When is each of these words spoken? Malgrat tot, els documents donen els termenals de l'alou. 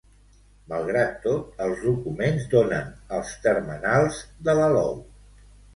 Malgrat 0.71 1.11
tot, 1.25 1.51
els 1.67 1.83
documents 1.89 2.49
donen 2.57 2.91
els 3.19 3.37
termenals 3.47 4.23
de 4.49 4.59
l'alou. 4.63 4.97